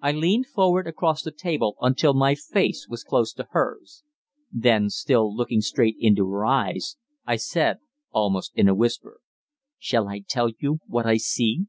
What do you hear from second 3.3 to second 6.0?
to hers. Then, still looking straight